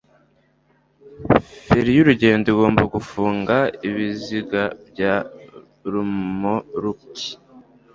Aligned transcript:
feri 1.65 1.89
y 1.97 2.01
urugendo 2.03 2.45
igomba 2.53 2.83
gufunga 2.93 3.55
ibiziga 3.87 4.63
bya 4.89 5.15
romoruki 5.91 7.29